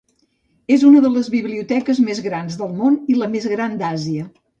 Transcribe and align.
És 0.75 0.85
una 0.91 1.01
de 1.05 1.11
les 1.17 1.29
biblioteques 1.33 1.99
més 2.05 2.21
grans 2.29 2.57
del 2.63 2.73
món 2.79 2.97
i 3.15 3.19
la 3.19 3.29
més 3.35 3.47
gran 3.53 3.77
d'Àsia. 3.83 4.25